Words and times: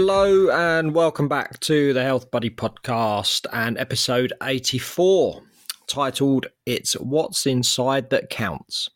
Hello 0.00 0.48
and 0.50 0.94
welcome 0.94 1.26
back 1.26 1.58
to 1.58 1.92
the 1.92 2.04
Health 2.04 2.30
Buddy 2.30 2.50
podcast 2.50 3.46
and 3.52 3.76
episode 3.76 4.32
84, 4.40 5.42
titled 5.88 6.46
It's 6.64 6.92
What's 6.92 7.46
Inside 7.46 8.10
That 8.10 8.30
Counts. 8.30 8.90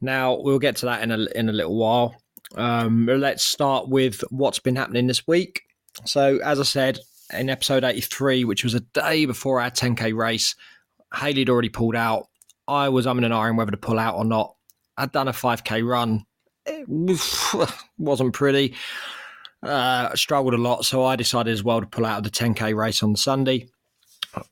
Now, 0.00 0.38
we'll 0.40 0.60
get 0.60 0.76
to 0.76 0.86
that 0.86 1.02
in 1.02 1.10
a, 1.10 1.26
in 1.34 1.48
a 1.48 1.52
little 1.52 1.76
while. 1.76 2.22
Um, 2.54 3.04
let's 3.06 3.42
start 3.42 3.88
with 3.88 4.22
what's 4.30 4.60
been 4.60 4.76
happening 4.76 5.08
this 5.08 5.26
week. 5.26 5.62
So, 6.04 6.38
as 6.44 6.60
I 6.60 6.62
said 6.62 7.00
in 7.32 7.50
episode 7.50 7.82
83, 7.82 8.44
which 8.44 8.62
was 8.62 8.74
a 8.74 8.80
day 8.80 9.26
before 9.26 9.60
our 9.60 9.72
10k 9.72 10.14
race, 10.14 10.54
Haley 11.12 11.40
had 11.40 11.50
already 11.50 11.68
pulled 11.68 11.96
out. 11.96 12.28
I 12.68 12.90
was 12.90 13.06
umming 13.06 13.24
and 13.24 13.34
ahhing 13.34 13.56
whether 13.56 13.72
to 13.72 13.76
pull 13.76 13.98
out 13.98 14.14
or 14.14 14.24
not. 14.24 14.54
I'd 14.96 15.10
done 15.10 15.26
a 15.26 15.32
5k 15.32 15.84
run. 15.84 16.24
It 16.64 16.86
wasn't 17.98 18.34
pretty. 18.34 18.76
Uh, 19.62 20.12
struggled 20.16 20.54
a 20.54 20.58
lot, 20.58 20.84
so 20.84 21.04
I 21.04 21.14
decided 21.14 21.52
as 21.52 21.62
well 21.62 21.80
to 21.80 21.86
pull 21.86 22.04
out 22.04 22.18
of 22.18 22.24
the 22.24 22.30
10k 22.30 22.74
race 22.74 23.02
on 23.02 23.14
Sunday, 23.14 23.68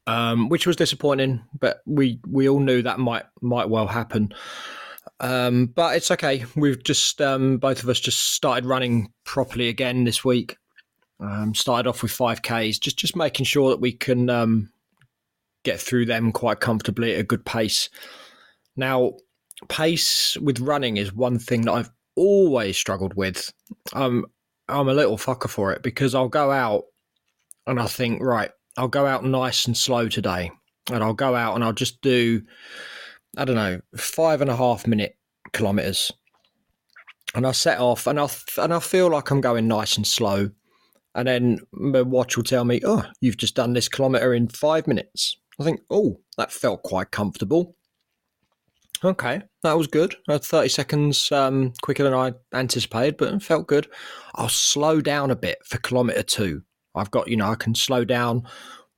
um, 0.06 0.48
which 0.48 0.66
was 0.66 0.76
disappointing. 0.76 1.42
But 1.58 1.80
we 1.84 2.20
we 2.28 2.48
all 2.48 2.60
knew 2.60 2.82
that 2.82 3.00
might 3.00 3.24
might 3.40 3.68
well 3.68 3.88
happen. 3.88 4.32
Um, 5.18 5.66
but 5.66 5.96
it's 5.96 6.10
okay. 6.12 6.44
We've 6.54 6.82
just 6.82 7.20
um, 7.20 7.58
both 7.58 7.82
of 7.82 7.88
us 7.88 7.98
just 7.98 8.34
started 8.34 8.66
running 8.66 9.12
properly 9.24 9.68
again 9.68 10.04
this 10.04 10.24
week. 10.24 10.56
Um, 11.18 11.54
started 11.54 11.86
off 11.88 12.02
with 12.02 12.12
5Ks, 12.12 12.80
just 12.80 12.96
just 12.96 13.16
making 13.16 13.44
sure 13.44 13.70
that 13.70 13.80
we 13.80 13.92
can 13.92 14.30
um, 14.30 14.70
get 15.64 15.80
through 15.80 16.06
them 16.06 16.32
quite 16.32 16.60
comfortably 16.60 17.14
at 17.14 17.20
a 17.20 17.24
good 17.24 17.44
pace. 17.44 17.90
Now, 18.76 19.14
pace 19.68 20.36
with 20.38 20.60
running 20.60 20.96
is 20.96 21.12
one 21.12 21.38
thing 21.38 21.62
that 21.62 21.72
I've 21.72 21.90
always 22.16 22.78
struggled 22.78 23.14
with. 23.14 23.52
Um, 23.92 24.24
I'm 24.70 24.88
a 24.88 24.94
little 24.94 25.16
fucker 25.16 25.48
for 25.48 25.72
it 25.72 25.82
because 25.82 26.14
I'll 26.14 26.28
go 26.28 26.50
out 26.50 26.84
and 27.66 27.80
I 27.80 27.86
think, 27.86 28.22
right, 28.22 28.50
I'll 28.76 28.88
go 28.88 29.06
out 29.06 29.24
nice 29.24 29.66
and 29.66 29.76
slow 29.76 30.08
today, 30.08 30.50
and 30.90 31.02
I'll 31.02 31.12
go 31.12 31.34
out 31.34 31.54
and 31.54 31.64
I'll 31.64 31.72
just 31.72 32.00
do 32.00 32.42
I 33.36 33.44
don't 33.44 33.56
know, 33.56 33.80
five 33.96 34.40
and 34.40 34.50
a 34.50 34.56
half 34.56 34.86
minute 34.86 35.16
kilometers. 35.52 36.10
And 37.34 37.46
I 37.46 37.52
set 37.52 37.78
off 37.78 38.06
and 38.06 38.18
I 38.18 38.28
and 38.58 38.74
I 38.74 38.80
feel 38.80 39.08
like 39.08 39.30
I'm 39.30 39.40
going 39.40 39.68
nice 39.68 39.96
and 39.96 40.06
slow. 40.06 40.50
And 41.14 41.28
then 41.28 41.60
my 41.72 42.02
watch 42.02 42.36
will 42.36 42.44
tell 42.44 42.64
me, 42.64 42.80
oh, 42.84 43.04
you've 43.20 43.36
just 43.36 43.56
done 43.56 43.72
this 43.72 43.88
kilometer 43.88 44.34
in 44.34 44.48
five 44.48 44.86
minutes. 44.86 45.36
I 45.60 45.64
think, 45.64 45.80
oh, 45.90 46.20
that 46.36 46.52
felt 46.52 46.82
quite 46.82 47.10
comfortable. 47.10 47.76
Okay, 49.02 49.40
that 49.62 49.78
was 49.78 49.86
good. 49.86 50.14
30 50.28 50.68
seconds 50.68 51.32
um, 51.32 51.72
quicker 51.80 52.04
than 52.04 52.12
I 52.12 52.32
anticipated, 52.52 53.16
but 53.16 53.32
it 53.32 53.42
felt 53.42 53.66
good. 53.66 53.88
I'll 54.34 54.50
slow 54.50 55.00
down 55.00 55.30
a 55.30 55.36
bit 55.36 55.58
for 55.64 55.78
kilometer 55.78 56.22
two. 56.22 56.62
I've 56.94 57.10
got, 57.10 57.28
you 57.28 57.36
know, 57.36 57.50
I 57.50 57.54
can 57.54 57.74
slow 57.74 58.04
down 58.04 58.46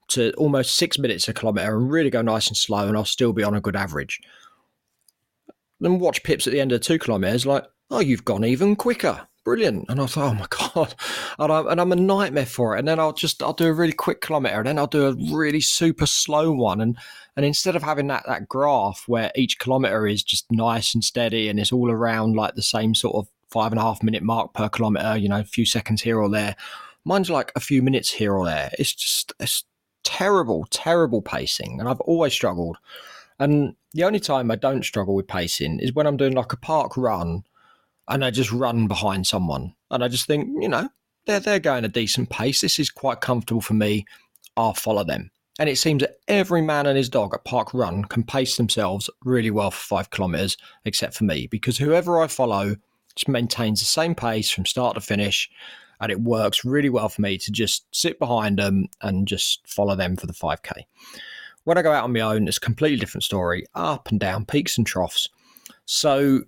to 0.08 0.32
almost 0.32 0.76
six 0.76 0.98
minutes 0.98 1.28
a 1.28 1.32
kilometre 1.32 1.76
and 1.76 1.90
really 1.90 2.10
go 2.10 2.20
nice 2.20 2.48
and 2.48 2.56
slow, 2.56 2.88
and 2.88 2.96
I'll 2.96 3.04
still 3.04 3.32
be 3.32 3.44
on 3.44 3.54
a 3.54 3.60
good 3.60 3.76
average. 3.76 4.20
Then 5.78 6.00
watch 6.00 6.22
Pips 6.24 6.46
at 6.46 6.52
the 6.52 6.60
end 6.60 6.72
of 6.72 6.80
two 6.80 6.98
kilometres, 6.98 7.46
like, 7.46 7.64
oh, 7.90 8.00
you've 8.00 8.24
gone 8.24 8.44
even 8.44 8.74
quicker. 8.74 9.28
Brilliant. 9.44 9.86
And 9.88 10.00
I 10.00 10.06
thought, 10.06 10.30
oh 10.30 10.34
my 10.34 10.46
God. 10.74 10.94
And, 11.38 11.52
I, 11.52 11.60
and 11.72 11.80
I'm 11.80 11.92
a 11.92 11.96
nightmare 11.96 12.46
for 12.46 12.76
it. 12.76 12.80
And 12.80 12.88
then 12.88 13.00
I'll 13.00 13.12
just, 13.12 13.42
I'll 13.42 13.52
do 13.52 13.66
a 13.66 13.72
really 13.72 13.92
quick 13.92 14.20
kilometre 14.20 14.58
and 14.58 14.66
then 14.66 14.78
I'll 14.78 14.86
do 14.86 15.06
a 15.06 15.34
really 15.34 15.60
super 15.60 16.06
slow 16.06 16.52
one. 16.52 16.80
And, 16.80 16.96
and 17.36 17.44
instead 17.44 17.74
of 17.74 17.82
having 17.82 18.06
that, 18.08 18.24
that 18.26 18.48
graph 18.48 19.04
where 19.06 19.32
each 19.34 19.58
kilometre 19.58 20.06
is 20.06 20.22
just 20.22 20.50
nice 20.50 20.94
and 20.94 21.02
steady 21.02 21.48
and 21.48 21.58
it's 21.58 21.72
all 21.72 21.90
around 21.90 22.36
like 22.36 22.54
the 22.54 22.62
same 22.62 22.94
sort 22.94 23.16
of 23.16 23.28
five 23.50 23.72
and 23.72 23.80
a 23.80 23.82
half 23.84 24.02
minute 24.02 24.22
mark 24.22 24.54
per 24.54 24.68
kilometre, 24.68 25.18
you 25.18 25.28
know, 25.28 25.40
a 25.40 25.44
few 25.44 25.66
seconds 25.66 26.02
here 26.02 26.18
or 26.18 26.28
there, 26.28 26.56
mine's 27.04 27.30
like 27.30 27.52
a 27.56 27.60
few 27.60 27.82
minutes 27.82 28.10
here 28.10 28.34
or 28.34 28.46
there. 28.46 28.70
It's 28.78 28.94
just, 28.94 29.32
it's 29.40 29.64
terrible, 30.04 30.66
terrible 30.70 31.22
pacing, 31.22 31.78
and 31.78 31.88
I've 31.88 32.00
always 32.00 32.32
struggled. 32.32 32.78
And 33.38 33.74
the 33.92 34.04
only 34.04 34.20
time 34.20 34.50
I 34.50 34.56
don't 34.56 34.84
struggle 34.84 35.14
with 35.14 35.26
pacing 35.26 35.80
is 35.80 35.92
when 35.92 36.06
I'm 36.06 36.16
doing 36.16 36.34
like 36.34 36.52
a 36.52 36.56
park 36.56 36.96
run 36.96 37.44
and 38.08 38.24
I 38.24 38.30
just 38.30 38.52
run 38.52 38.88
behind 38.88 39.26
someone. 39.26 39.74
And 39.90 40.02
I 40.02 40.08
just 40.08 40.26
think, 40.26 40.48
you 40.60 40.68
know, 40.68 40.88
they're, 41.26 41.40
they're 41.40 41.58
going 41.60 41.84
a 41.84 41.88
decent 41.88 42.30
pace. 42.30 42.60
This 42.60 42.78
is 42.78 42.90
quite 42.90 43.20
comfortable 43.20 43.60
for 43.60 43.74
me. 43.74 44.06
I'll 44.56 44.74
follow 44.74 45.04
them. 45.04 45.30
And 45.58 45.68
it 45.68 45.76
seems 45.76 46.00
that 46.00 46.16
every 46.28 46.62
man 46.62 46.86
and 46.86 46.96
his 46.96 47.08
dog 47.08 47.34
at 47.34 47.44
Park 47.44 47.74
Run 47.74 48.04
can 48.04 48.22
pace 48.22 48.56
themselves 48.56 49.10
really 49.24 49.50
well 49.50 49.70
for 49.70 49.96
five 49.96 50.10
kilometres, 50.10 50.56
except 50.84 51.14
for 51.14 51.24
me, 51.24 51.46
because 51.46 51.78
whoever 51.78 52.20
I 52.20 52.26
follow 52.26 52.76
just 53.14 53.28
maintains 53.28 53.80
the 53.80 53.86
same 53.86 54.14
pace 54.14 54.50
from 54.50 54.64
start 54.64 54.94
to 54.94 55.00
finish 55.00 55.50
and 56.00 56.10
it 56.10 56.20
works 56.20 56.64
really 56.64 56.90
well 56.90 57.08
for 57.08 57.22
me 57.22 57.38
to 57.38 57.52
just 57.52 57.86
sit 57.92 58.18
behind 58.18 58.58
them 58.58 58.86
and 59.02 59.28
just 59.28 59.60
follow 59.66 59.94
them 59.94 60.16
for 60.16 60.26
the 60.26 60.32
5k. 60.32 60.72
When 61.64 61.78
I 61.78 61.82
go 61.82 61.92
out 61.92 62.04
on 62.04 62.12
my 62.12 62.20
own, 62.20 62.48
it's 62.48 62.56
a 62.56 62.60
completely 62.60 62.98
different 62.98 63.22
story, 63.22 63.64
up 63.74 64.08
and 64.10 64.18
down, 64.18 64.44
peaks 64.44 64.76
and 64.76 64.86
troughs. 64.86 65.28
So 65.84 66.42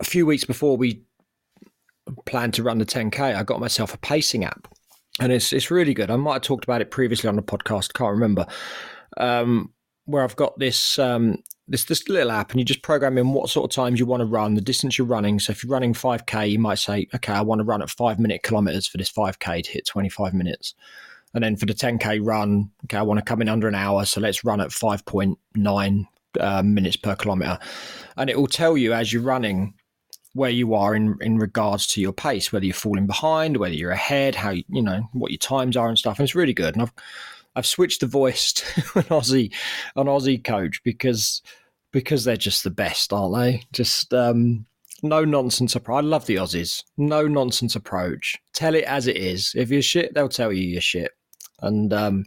a 0.00 0.04
few 0.04 0.26
weeks 0.26 0.44
before 0.44 0.76
we 0.76 1.02
planned 2.24 2.54
to 2.54 2.62
run 2.62 2.78
the 2.78 2.86
10k, 2.86 3.34
I 3.34 3.42
got 3.42 3.60
myself 3.60 3.94
a 3.94 3.98
pacing 3.98 4.44
app, 4.44 4.68
and 5.20 5.32
it's 5.32 5.52
it's 5.52 5.70
really 5.70 5.94
good. 5.94 6.10
I 6.10 6.16
might 6.16 6.34
have 6.34 6.42
talked 6.42 6.64
about 6.64 6.80
it 6.80 6.90
previously 6.90 7.28
on 7.28 7.36
the 7.36 7.42
podcast, 7.42 7.90
I 7.94 7.98
can't 7.98 8.12
remember. 8.12 8.46
Um, 9.16 9.72
where 10.04 10.22
I've 10.22 10.36
got 10.36 10.58
this 10.58 10.98
um, 10.98 11.42
this 11.68 11.84
this 11.84 12.08
little 12.08 12.30
app, 12.30 12.50
and 12.50 12.60
you 12.60 12.64
just 12.64 12.82
program 12.82 13.18
in 13.18 13.32
what 13.32 13.50
sort 13.50 13.70
of 13.70 13.74
times 13.74 13.98
you 13.98 14.06
want 14.06 14.20
to 14.20 14.26
run, 14.26 14.54
the 14.54 14.60
distance 14.60 14.98
you're 14.98 15.06
running. 15.06 15.38
So 15.40 15.50
if 15.50 15.62
you're 15.62 15.72
running 15.72 15.94
5k, 15.94 16.50
you 16.50 16.58
might 16.58 16.78
say, 16.78 17.08
okay, 17.14 17.32
I 17.32 17.42
want 17.42 17.60
to 17.60 17.64
run 17.64 17.82
at 17.82 17.90
five 17.90 18.18
minute 18.18 18.42
kilometers 18.42 18.86
for 18.86 18.98
this 18.98 19.10
5k 19.10 19.64
to 19.64 19.70
hit 19.70 19.86
25 19.86 20.34
minutes. 20.34 20.74
And 21.34 21.44
then 21.44 21.56
for 21.56 21.66
the 21.66 21.74
10k 21.74 22.20
run, 22.22 22.70
okay, 22.84 22.96
I 22.96 23.02
want 23.02 23.18
to 23.18 23.24
come 23.24 23.42
in 23.42 23.48
under 23.48 23.68
an 23.68 23.74
hour, 23.74 24.04
so 24.04 24.20
let's 24.20 24.44
run 24.44 24.60
at 24.60 24.70
5.9 24.70 26.06
uh, 26.40 26.62
minutes 26.62 26.96
per 26.96 27.16
kilometer. 27.16 27.58
And 28.16 28.30
it 28.30 28.38
will 28.38 28.46
tell 28.46 28.76
you 28.76 28.94
as 28.94 29.12
you're 29.12 29.22
running 29.22 29.74
where 30.36 30.50
you 30.50 30.74
are 30.74 30.94
in 30.94 31.16
in 31.20 31.38
regards 31.38 31.86
to 31.88 32.00
your 32.00 32.12
pace, 32.12 32.52
whether 32.52 32.64
you're 32.64 32.74
falling 32.74 33.06
behind, 33.06 33.56
whether 33.56 33.74
you're 33.74 33.90
ahead, 33.90 34.34
how 34.34 34.50
you, 34.50 34.64
you 34.68 34.82
know 34.82 35.08
what 35.12 35.30
your 35.30 35.38
times 35.38 35.76
are 35.76 35.88
and 35.88 35.98
stuff. 35.98 36.18
And 36.18 36.24
it's 36.24 36.34
really 36.34 36.54
good. 36.54 36.74
And 36.74 36.82
I've 36.82 36.92
I've 37.56 37.66
switched 37.66 38.00
the 38.00 38.06
voice 38.06 38.52
to 38.52 38.98
an 38.98 39.04
Aussie, 39.04 39.52
an 39.96 40.06
Aussie 40.06 40.42
coach 40.42 40.82
because 40.84 41.42
because 41.92 42.24
they're 42.24 42.36
just 42.36 42.62
the 42.62 42.70
best, 42.70 43.12
aren't 43.12 43.36
they? 43.36 43.62
Just 43.72 44.12
um, 44.12 44.66
no 45.02 45.24
nonsense 45.24 45.74
approach. 45.74 46.04
I 46.04 46.06
love 46.06 46.26
the 46.26 46.36
Aussies. 46.36 46.84
No 46.98 47.26
nonsense 47.26 47.74
approach. 47.74 48.36
Tell 48.52 48.74
it 48.74 48.84
as 48.84 49.06
it 49.06 49.16
is. 49.16 49.52
If 49.56 49.70
you're 49.70 49.82
shit, 49.82 50.14
they'll 50.14 50.28
tell 50.28 50.52
you 50.52 50.62
you're 50.62 50.80
shit, 50.80 51.12
and 51.62 51.92
um, 51.92 52.26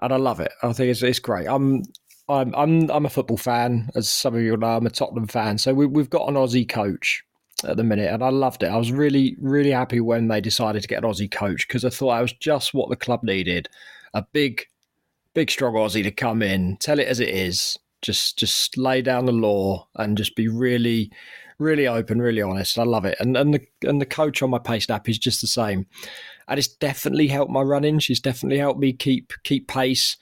and 0.00 0.12
I 0.12 0.16
love 0.16 0.40
it. 0.40 0.52
I 0.62 0.72
think 0.72 0.90
it's 0.90 1.02
it's 1.02 1.18
great. 1.18 1.46
I'm 1.46 1.82
I'm 2.28 2.54
I'm 2.54 2.90
I'm 2.90 3.06
a 3.06 3.10
football 3.10 3.36
fan, 3.36 3.90
as 3.94 4.08
some 4.08 4.34
of 4.34 4.42
you 4.42 4.56
know. 4.56 4.66
I'm 4.66 4.86
a 4.86 4.90
Tottenham 4.90 5.26
fan, 5.26 5.58
so 5.58 5.74
we, 5.74 5.86
we've 5.86 6.10
got 6.10 6.28
an 6.28 6.34
Aussie 6.34 6.68
coach 6.68 7.24
at 7.64 7.76
the 7.76 7.84
minute, 7.84 8.12
and 8.12 8.22
I 8.22 8.28
loved 8.28 8.62
it. 8.62 8.66
I 8.68 8.76
was 8.76 8.92
really 8.92 9.36
really 9.40 9.70
happy 9.70 10.00
when 10.00 10.28
they 10.28 10.40
decided 10.40 10.82
to 10.82 10.88
get 10.88 11.02
an 11.02 11.10
Aussie 11.10 11.30
coach 11.30 11.66
because 11.66 11.84
I 11.84 11.90
thought 11.90 12.10
I 12.10 12.22
was 12.22 12.32
just 12.32 12.74
what 12.74 12.90
the 12.90 12.96
club 12.96 13.22
needed 13.22 13.68
a 14.14 14.22
big, 14.32 14.66
big 15.34 15.50
strong 15.50 15.74
Aussie 15.74 16.02
to 16.02 16.10
come 16.10 16.42
in, 16.42 16.76
tell 16.78 16.98
it 16.98 17.08
as 17.08 17.20
it 17.20 17.28
is, 17.28 17.78
just 18.02 18.38
just 18.38 18.76
lay 18.76 19.02
down 19.02 19.26
the 19.26 19.32
law 19.32 19.86
and 19.96 20.16
just 20.16 20.36
be 20.36 20.48
really, 20.48 21.10
really 21.58 21.86
open, 21.86 22.20
really 22.20 22.42
honest. 22.42 22.78
I 22.78 22.84
love 22.84 23.04
it. 23.04 23.16
And 23.20 23.36
and 23.36 23.54
the 23.54 23.66
and 23.82 24.00
the 24.00 24.06
coach 24.06 24.42
on 24.42 24.50
my 24.50 24.58
pace 24.58 24.88
app 24.90 25.08
is 25.08 25.18
just 25.18 25.40
the 25.40 25.46
same. 25.46 25.86
And 26.46 26.58
it's 26.58 26.68
definitely 26.68 27.28
helped 27.28 27.52
my 27.52 27.60
running. 27.60 27.98
She's 27.98 28.20
definitely 28.20 28.58
helped 28.58 28.80
me 28.80 28.92
keep 28.92 29.32
keep 29.42 29.68
pace. 29.68 30.16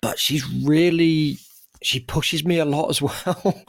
But 0.00 0.18
she's 0.18 0.48
really 0.48 1.38
she 1.82 2.00
pushes 2.00 2.44
me 2.44 2.58
a 2.58 2.64
lot 2.64 2.88
as 2.88 3.02
well, 3.26 3.64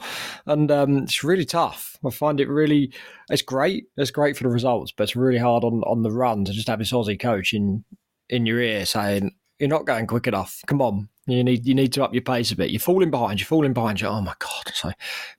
and 0.46 0.70
um, 0.70 0.98
it's 0.98 1.22
really 1.24 1.44
tough. 1.44 1.96
I 2.04 2.10
find 2.10 2.40
it 2.40 2.48
really, 2.48 2.92
it's 3.28 3.42
great. 3.42 3.86
It's 3.96 4.10
great 4.10 4.36
for 4.36 4.44
the 4.44 4.50
results, 4.50 4.92
but 4.92 5.04
it's 5.04 5.16
really 5.16 5.38
hard 5.38 5.64
on 5.64 5.82
on 5.84 6.02
the 6.02 6.10
run 6.10 6.44
to 6.44 6.52
just 6.52 6.68
have 6.68 6.78
this 6.78 6.92
Aussie 6.92 7.20
coach 7.20 7.52
in 7.52 7.84
in 8.28 8.46
your 8.46 8.60
ear 8.60 8.86
saying, 8.86 9.32
"You're 9.58 9.68
not 9.68 9.86
going 9.86 10.06
quick 10.06 10.26
enough. 10.26 10.62
Come 10.66 10.82
on, 10.82 11.08
you 11.26 11.44
need 11.44 11.66
you 11.66 11.74
need 11.74 11.92
to 11.94 12.04
up 12.04 12.14
your 12.14 12.22
pace 12.22 12.50
a 12.50 12.56
bit. 12.56 12.70
You're 12.70 12.80
falling 12.80 13.10
behind. 13.10 13.40
You're 13.40 13.46
falling 13.46 13.72
behind. 13.72 14.00
You 14.00 14.08
oh 14.08 14.20
my 14.20 14.34
god!" 14.38 14.72
So 14.74 14.92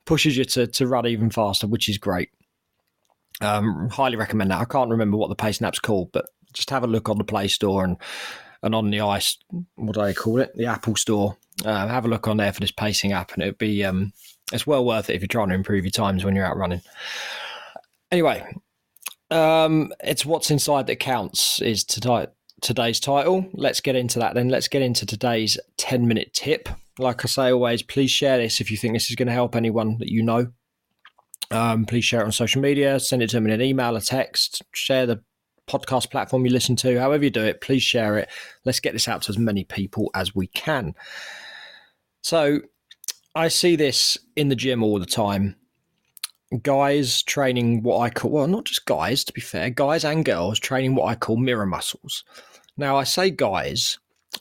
pushes 0.06 0.38
you 0.38 0.46
to 0.46 0.68
to 0.68 0.88
run 0.88 1.08
even 1.08 1.30
faster, 1.30 1.68
which 1.68 1.90
is 1.90 1.98
great. 1.98 2.30
Um, 3.42 3.90
highly 3.90 4.18
recommend 4.18 4.52
that. 4.52 4.62
I 4.62 4.66
can't 4.66 4.92
remember 4.92 5.18
what 5.18 5.30
the 5.30 5.36
pace 5.36 5.62
nap's 5.62 5.80
called, 5.80 6.12
but 6.12 6.26
just 6.54 6.70
have 6.70 6.84
a 6.84 6.88
look 6.88 7.10
on 7.10 7.18
the 7.18 7.24
Play 7.24 7.48
Store 7.48 7.84
and 7.84 7.98
and 8.64 8.76
on 8.76 8.90
the 8.90 9.02
ice. 9.02 9.38
What 9.76 9.96
do 9.96 10.02
they 10.02 10.14
call 10.14 10.40
it? 10.40 10.56
The 10.56 10.66
Apple 10.66 10.96
Store. 10.96 11.38
Uh, 11.66 11.88
have 11.88 12.06
a 12.06 12.08
look 12.08 12.28
on 12.28 12.38
there 12.38 12.54
for 12.54 12.60
this 12.60 12.72
pacing 12.72 13.12
app, 13.12 13.34
and 13.34 13.44
it'd 13.44 13.58
be 13.58 13.84
um, 13.84 14.14
it's 14.52 14.68
well 14.68 14.86
worth 14.86 15.10
it 15.10 15.16
if 15.16 15.22
you're 15.22 15.28
trying 15.28 15.50
to 15.50 15.56
improve 15.56 15.84
your 15.84 15.92
times 15.92 16.24
when 16.24 16.36
you're 16.36 16.46
out 16.46 16.58
running. 16.58 16.82
Anyway, 18.12 18.44
um, 19.30 19.94
it's 20.04 20.26
what's 20.26 20.52
inside 20.52 20.88
that 20.88 21.00
counts. 21.00 21.62
Is 21.62 21.84
to 21.86 22.30
today's 22.62 23.00
title. 23.00 23.50
Let's 23.54 23.82
get 23.82 23.96
into 23.96 24.20
that 24.20 24.36
then. 24.36 24.50
Let's 24.50 24.68
get 24.68 24.82
into 24.82 25.06
today's 25.06 25.60
10 25.78 26.08
minute 26.08 26.34
tip. 26.34 26.70
Like 26.98 27.26
I 27.26 27.28
say 27.28 27.52
always, 27.52 27.82
please 27.82 28.12
share 28.12 28.38
this 28.38 28.62
if 28.62 28.72
you 28.72 28.78
think 28.78 28.94
this 28.94 29.10
is 29.10 29.16
going 29.16 29.28
to 29.28 29.34
help 29.34 29.56
anyone 29.56 29.98
that 29.98 30.10
you 30.10 30.22
know. 30.24 30.48
Um, 31.50 31.86
please 31.86 32.06
share 32.06 32.22
it 32.22 32.26
on 32.26 32.32
social 32.32 32.62
media, 32.62 33.00
send 33.00 33.22
it 33.22 33.30
to 33.32 33.38
them 33.38 33.46
in 33.46 33.52
an 33.52 33.62
email, 33.62 33.96
a 33.96 34.02
text, 34.02 34.62
share 34.74 35.06
the 35.06 35.22
podcast 35.68 36.12
platform 36.12 36.46
you 36.46 36.52
listen 36.52 36.76
to, 36.78 37.00
however 37.00 37.24
you 37.24 37.30
do 37.30 37.44
it, 37.44 37.62
please 37.62 37.84
share 37.84 38.18
it. 38.18 38.30
Let's 38.66 38.80
get 38.80 38.94
this 38.94 39.08
out 39.08 39.22
to 39.24 39.30
as 39.30 39.38
many 39.38 39.64
people 39.64 40.12
as 40.14 40.36
we 40.36 40.48
can. 40.48 40.94
So 42.22 42.62
I 43.36 43.48
see 43.48 43.76
this 43.76 44.18
in 44.36 44.50
the 44.50 44.56
gym 44.56 44.84
all 44.84 45.00
the 45.00 45.06
time. 45.06 45.56
Guys 46.62 47.24
training 47.24 47.82
what 47.82 48.00
I 48.00 48.10
call, 48.10 48.32
well, 48.32 48.48
not 48.48 48.66
just 48.66 48.86
guys, 48.86 49.24
to 49.24 49.34
be 49.34 49.42
fair, 49.42 49.70
guys 49.70 50.04
and 50.04 50.26
girls 50.26 50.60
training 50.60 50.96
what 50.96 51.06
I 51.06 51.16
call 51.16 51.38
mirror 51.38 51.66
muscles. 51.66 52.26
Now, 52.76 52.98
I 52.98 53.06
say 53.06 53.30
guys 53.30 53.98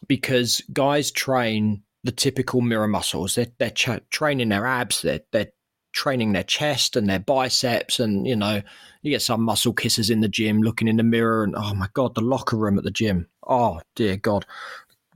because 0.08 0.60
guys 0.72 1.10
train 1.10 1.82
the 2.02 2.12
typical 2.12 2.60
mirror 2.60 2.88
muscles. 2.88 3.34
They're, 3.34 3.52
they're 3.58 3.70
tra- 3.70 4.02
training 4.10 4.48
their 4.48 4.66
abs, 4.66 5.02
they're, 5.02 5.20
they're 5.30 5.52
training 5.92 6.32
their 6.32 6.44
chest 6.44 6.96
and 6.96 7.08
their 7.08 7.18
biceps 7.18 7.98
and 7.98 8.26
you 8.26 8.36
know 8.36 8.62
you 9.02 9.10
get 9.10 9.22
some 9.22 9.42
muscle 9.42 9.72
kisses 9.72 10.10
in 10.10 10.20
the 10.20 10.28
gym 10.28 10.62
looking 10.62 10.88
in 10.88 10.96
the 10.96 11.02
mirror 11.02 11.42
and 11.42 11.54
oh 11.56 11.74
my 11.74 11.88
god 11.94 12.14
the 12.14 12.20
locker 12.20 12.56
room 12.56 12.78
at 12.78 12.84
the 12.84 12.90
gym 12.90 13.26
oh 13.46 13.80
dear 13.96 14.16
god 14.16 14.46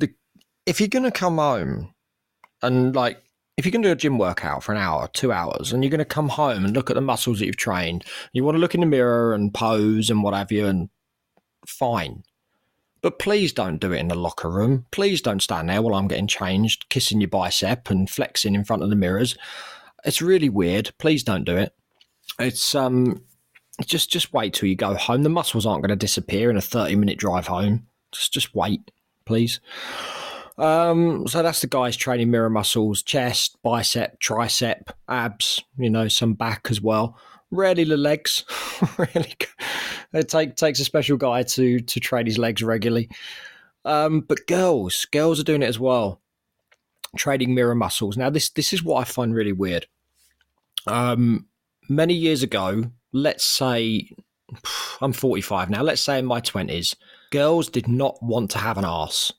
the, 0.01 0.13
if 0.67 0.81
you're 0.81 0.89
going 0.89 1.05
to 1.05 1.11
come 1.11 1.37
home 1.37 1.95
and 2.63 2.95
like 2.95 3.23
if 3.57 3.65
you're 3.65 3.71
going 3.71 3.83
to 3.83 3.89
do 3.89 3.93
a 3.93 3.97
gym 3.97 4.19
workout 4.19 4.63
for 4.63 4.73
an 4.73 4.79
hour 4.79 5.09
two 5.13 5.31
hours 5.31 5.73
and 5.73 5.85
you're 5.85 5.91
going 5.91 5.99
to 5.99 6.05
come 6.05 6.29
home 6.29 6.65
and 6.65 6.75
look 6.75 6.91
at 6.91 6.95
the 6.95 7.01
muscles 7.01 7.39
that 7.39 7.47
you've 7.47 7.57
trained 7.57 8.05
you 8.33 8.43
want 8.43 8.57
to 8.57 8.61
look 8.61 8.75
in 8.75 8.81
the 8.81 8.87
mirror 8.87 9.35
and 9.35 9.55
pose 9.55 10.11
and 10.11 10.23
what 10.23 10.35
have 10.35 10.51
you 10.51 10.67
and 10.67 10.89
fine 11.67 12.23
but 13.05 13.19
please 13.19 13.53
don't 13.53 13.83
do 13.83 13.93
it 13.93 13.99
in 13.99 14.09
the 14.09 14.15
locker 14.15 14.49
room. 14.49 14.87
Please 14.91 15.21
don't 15.21 15.43
stand 15.43 15.69
there 15.69 15.83
while 15.83 15.95
I'm 15.95 16.09
getting 16.09 16.27
changed, 16.27 16.89
kissing 16.89 17.21
your 17.21 17.29
bicep 17.29 17.91
and 17.91 18.09
flexing 18.09 18.55
in 18.55 18.65
front 18.65 18.83
of 18.83 18.89
the 18.89 18.97
mirrors. 18.97 19.37
It's 20.05 20.23
really 20.23 20.49
weird. 20.49 20.93
Please 20.99 21.23
don't 21.23 21.45
do 21.45 21.57
it. 21.57 21.75
It's 22.39 22.75
um 22.75 23.23
just 23.87 24.11
just 24.11 24.33
wait 24.33 24.55
till 24.55 24.69
you 24.69 24.77
go 24.77 24.95
home. 24.95 25.23
The 25.23 25.29
muscles 25.29 25.67
aren't 25.67 25.83
going 25.83 25.97
to 25.97 25.97
disappear 25.97 26.51
in 26.51 26.57
a 26.57 26.63
30 26.63 26.97
minute 26.97 27.19
drive 27.19 27.47
home. 27.47 27.87
Just 28.13 28.33
just 28.33 28.55
wait, 28.55 28.91
please. 29.25 29.61
Um, 30.57 31.27
so 31.27 31.43
that's 31.43 31.61
the 31.63 31.67
guys 31.67 31.97
training 31.97 32.31
mirror 32.31 32.51
muscles, 32.51 33.03
chest, 33.03 33.59
bicep, 33.65 34.21
tricep, 34.21 34.91
abs, 35.09 35.61
you 35.77 35.91
know, 35.91 36.07
some 36.07 36.35
back 36.35 36.69
as 36.71 36.81
well. 36.81 37.19
Rarely 37.51 37.83
the 37.83 37.97
legs. 37.97 38.45
really 38.99 39.35
it 40.13 40.29
take, 40.29 40.55
takes 40.55 40.79
a 40.79 40.85
special 40.85 41.17
guy 41.17 41.43
to 41.43 41.81
to 41.81 42.01
train 42.01 42.27
his 42.27 42.39
legs 42.39 42.63
regularly. 42.63 43.11
Um, 43.85 44.21
but 44.21 44.47
girls, 44.47 45.07
girls 45.13 45.41
are 45.41 45.45
doing 45.45 45.63
it 45.63 45.69
as 45.69 45.79
well, 45.79 46.23
training 47.17 47.55
mirror 47.55 47.75
muscles. 47.75 48.17
Now, 48.17 48.31
this 48.31 48.51
this 48.51 48.73
is 48.73 48.83
what 48.83 49.01
I 49.01 49.05
find 49.05 49.35
really 49.35 49.53
weird. 49.53 49.87
Um, 50.87 51.47
many 51.89 52.15
years 52.15 52.43
ago, 52.43 52.85
let's 53.13 53.45
say 53.45 54.09
I'm 55.01 55.13
45 55.13 55.71
now. 55.71 55.83
Let's 55.83 56.01
say 56.01 56.19
in 56.19 56.27
my 56.27 56.41
20s, 56.41 56.95
girls 57.31 57.69
did 57.69 57.89
not 57.89 58.23
want 58.23 58.51
to 58.53 58.59
have 58.59 58.79
an 58.79 58.85
ass. 58.85 59.33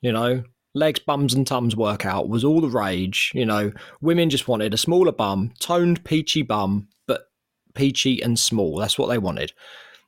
You 0.00 0.12
know, 0.12 0.42
legs, 0.74 1.00
bums, 1.00 1.34
and 1.34 1.46
tums 1.46 1.74
workout 1.74 2.28
was 2.28 2.44
all 2.44 2.60
the 2.60 2.68
rage. 2.68 3.32
You 3.34 3.46
know, 3.46 3.72
women 4.00 4.30
just 4.30 4.48
wanted 4.48 4.74
a 4.74 4.78
smaller 4.78 5.12
bum, 5.12 5.52
toned, 5.58 6.04
peachy 6.04 6.42
bum, 6.42 6.88
but 7.06 7.28
peachy 7.74 8.22
and 8.22 8.38
small. 8.38 8.78
That's 8.78 8.98
what 8.98 9.08
they 9.08 9.18
wanted. 9.18 9.52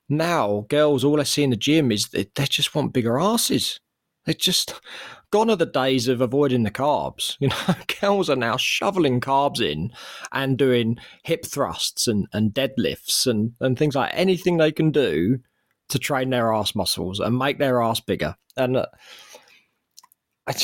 Now, 0.09 0.67
girls, 0.69 1.05
all 1.05 1.21
I 1.21 1.25
see 1.25 1.43
in 1.43 1.51
the 1.51 1.57
gym 1.57 1.93
is 1.93 2.09
they, 2.09 2.31
they 2.35 2.45
just 2.45 2.75
want 2.75 2.93
bigger 2.93 3.19
asses. 3.19 3.81
They 4.25 4.35
just 4.35 4.75
gone 5.31 5.51
are 5.51 5.57
the 5.57 5.67
days 5.67 6.09
of 6.09 6.21
avoiding 6.21 6.63
the 6.63 6.71
carbs. 6.71 7.37
You 7.41 7.49
know, 7.49 7.75
girls 8.01 8.31
are 8.31 8.37
now 8.37 8.57
shoveling 8.57 9.21
carbs 9.21 9.61
in 9.61 9.93
and 10.33 10.59
doing 10.59 10.99
hip 11.23 11.45
thrusts 11.45 12.07
and, 12.07 12.27
and 12.33 12.53
deadlifts 12.53 13.27
and, 13.27 13.53
and 13.61 13.79
things 13.79 13.95
like 13.95 14.13
anything 14.15 14.57
they 14.57 14.73
can 14.73 14.91
do 14.91 15.39
to 15.89 15.99
train 15.99 16.31
their 16.31 16.53
ass 16.53 16.75
muscles 16.75 17.21
and 17.21 17.39
make 17.39 17.59
their 17.59 17.83
ass 17.83 18.01
bigger. 18.01 18.37
And 18.57 18.77
uh, 18.77 18.87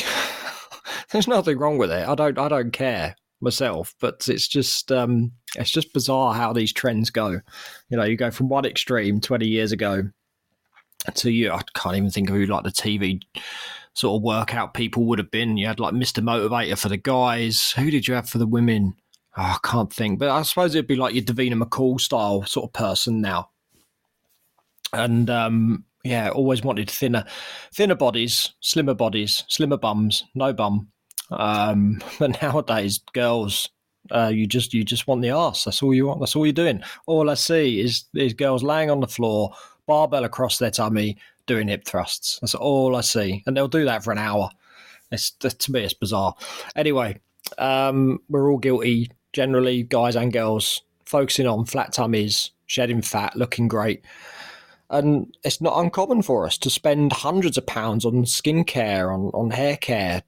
there's 1.11 1.29
nothing 1.29 1.59
wrong 1.59 1.79
with 1.79 1.91
it. 1.91 2.07
I 2.07 2.15
don't 2.15 2.39
I 2.39 2.49
don't 2.49 2.73
care 2.73 3.17
myself, 3.41 3.95
but 4.01 4.27
it's 4.29 4.49
just 4.49 4.91
um, 4.91 5.33
it's 5.57 5.71
just 5.71 5.93
bizarre 5.93 6.35
how 6.35 6.53
these 6.53 6.73
trends 6.73 7.11
go. 7.11 7.41
You 7.89 7.97
know, 7.97 8.05
you 8.05 8.17
go 8.17 8.31
from 8.31 8.49
one 8.49 8.65
extreme 8.65 9.21
20 9.21 9.47
years 9.47 9.73
ago 9.73 10.11
to 11.15 11.31
you. 11.31 11.53
I 11.53 11.61
can't 11.75 11.97
even 11.97 12.11
think 12.11 12.31
of 12.31 12.37
who 12.37 12.47
like 12.47 12.65
the 12.65 12.71
TV 12.71 13.21
sort 13.95 14.19
of 14.19 14.23
workout 14.23 14.75
people 14.75 15.05
would 15.07 15.19
have 15.19 15.31
been. 15.31 15.57
You 15.57 15.67
had 15.67 15.81
like 15.81 15.95
Mr. 15.95 16.23
Motivator 16.23 16.79
for 16.79 16.89
the 16.89 16.97
guys. 16.97 17.73
Who 17.77 17.91
did 17.91 18.07
you 18.07 18.15
have 18.15 18.29
for 18.29 18.39
the 18.39 18.47
women? 18.47 18.95
Oh, 19.37 19.43
I 19.43 19.59
can't 19.65 19.93
think, 19.93 20.19
but 20.19 20.29
I 20.29 20.43
suppose 20.43 20.75
it'd 20.75 20.87
be 20.87 20.97
like 20.97 21.15
your 21.15 21.25
Davina 21.25 21.61
McCall 21.61 22.01
style 22.01 22.45
sort 22.45 22.69
of 22.69 22.73
person 22.73 23.21
now. 23.21 23.51
And 24.93 25.29
um, 25.29 25.85
yeah, 26.05 26.29
always 26.29 26.63
wanted 26.63 26.89
thinner, 26.89 27.25
thinner 27.75 27.97
bodies, 27.97 28.53
slimmer 28.61 28.95
bodies, 28.95 29.43
slimmer 29.49 29.77
bums, 29.77 30.25
no 30.35 30.53
bum. 30.53 30.89
Um, 31.31 32.01
but 32.19 32.41
nowadays, 32.43 33.01
girls, 33.13 33.71
uh, 34.11 34.31
you 34.33 34.47
just 34.47 34.75
you 34.75 34.85
just 34.85 35.07
want 35.09 35.23
the 35.23 35.31
ass. 35.31 35.65
That's 35.65 35.83
all 35.83 35.95
you 35.95 36.07
want. 36.07 36.21
That's 36.21 36.37
all 36.37 36.47
you're 36.47 36.53
doing. 36.53 36.83
All 37.07 37.31
I 37.31 37.35
see 37.35 37.81
is 37.81 38.05
these 38.13 38.35
girls 38.35 38.63
laying 38.63 38.91
on 38.91 39.01
the 39.01 39.09
floor, 39.09 39.53
barbell 39.87 40.25
across 40.25 40.59
their 40.59 40.71
tummy, 40.71 41.17
doing 41.47 41.69
hip 41.69 41.85
thrusts. 41.85 42.39
That's 42.41 42.55
all 42.55 42.97
I 42.97 43.01
see, 43.03 43.43
and 43.47 43.57
they'll 43.57 43.69
do 43.69 43.85
that 43.85 44.05
for 44.05 44.13
an 44.13 44.19
hour. 44.19 44.51
It's 45.11 45.31
to 45.31 45.73
me, 45.73 45.85
it's 45.85 45.95
bizarre. 45.95 46.35
Anyway, 46.75 47.21
um, 47.59 48.21
we're 48.29 48.51
all 48.51 48.59
guilty 48.59 49.11
generally, 49.33 49.83
guys 49.83 50.17
and 50.17 50.33
girls, 50.33 50.83
focusing 51.05 51.47
on 51.47 51.67
flat 51.67 51.93
tummies, 51.93 52.51
shedding 52.67 53.03
fat, 53.03 53.37
looking 53.37 53.69
great. 53.69 54.05
And 54.91 55.35
it's 55.43 55.61
not 55.61 55.79
uncommon 55.79 56.23
for 56.23 56.47
us 56.47 56.57
to 56.59 56.71
spend 56.71 57.13
hundreds 57.13 57.59
of 57.59 57.67
pounds 57.67 58.05
on 58.05 58.25
skincare, 58.25 59.13
on, 59.13 59.31
on 59.35 59.51
hair 59.51 59.77
care, 59.77 60.23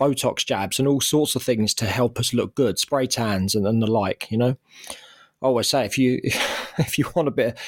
Botox 0.00 0.44
jabs, 0.44 0.78
and 0.78 0.88
all 0.88 1.00
sorts 1.00 1.36
of 1.36 1.42
things 1.42 1.74
to 1.74 1.86
help 1.86 2.18
us 2.18 2.34
look 2.34 2.54
good, 2.54 2.78
spray 2.78 3.06
tans 3.06 3.54
and, 3.54 3.66
and 3.66 3.82
the 3.82 3.86
like. 3.86 4.30
You 4.30 4.38
know, 4.38 4.56
I 5.42 5.46
always 5.46 5.68
say 5.68 5.84
if 5.84 5.98
you 5.98 6.20
if 6.78 6.98
you 6.98 7.06
want 7.14 7.28
a 7.28 7.32
bit 7.32 7.58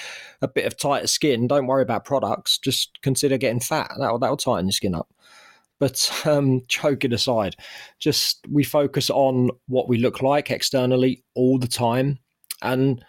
a 0.42 0.48
bit 0.48 0.66
of 0.66 0.76
tighter 0.76 1.06
skin, 1.06 1.46
don't 1.46 1.66
worry 1.66 1.82
about 1.82 2.04
products. 2.04 2.58
Just 2.58 3.00
consider 3.02 3.38
getting 3.38 3.60
fat. 3.60 3.92
That'll 3.98 4.18
that'll 4.18 4.36
tighten 4.36 4.66
your 4.66 4.72
skin 4.72 4.94
up. 4.94 5.08
But 5.78 6.10
um, 6.26 6.62
joking 6.68 7.12
aside, 7.12 7.56
just 7.98 8.46
we 8.48 8.64
focus 8.64 9.10
on 9.10 9.50
what 9.68 9.88
we 9.88 9.98
look 9.98 10.22
like 10.22 10.50
externally 10.50 11.24
all 11.34 11.58
the 11.58 11.68
time, 11.68 12.18
and 12.62 13.04